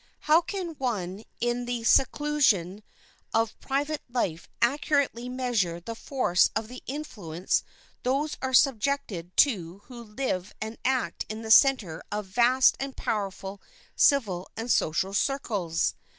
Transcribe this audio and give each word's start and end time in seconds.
How 0.21 0.41
can 0.41 0.69
one 0.79 1.25
in 1.39 1.65
the 1.65 1.83
seclusion 1.83 2.81
of 3.35 3.59
private 3.59 4.01
life 4.09 4.47
accurately 4.59 5.29
measure 5.29 5.79
the 5.79 5.93
force 5.93 6.49
of 6.55 6.69
the 6.69 6.81
influence 6.87 7.61
those 8.01 8.35
are 8.41 8.51
subjected 8.51 9.37
to 9.37 9.83
who 9.85 10.01
live 10.03 10.55
and 10.59 10.79
act 10.83 11.25
in 11.29 11.43
the 11.43 11.51
center 11.51 12.01
of 12.11 12.25
vast 12.25 12.77
and 12.79 12.97
powerful 12.97 13.61
civil 13.95 14.49
and 14.57 14.71
social 14.71 15.13
circles? 15.13 15.93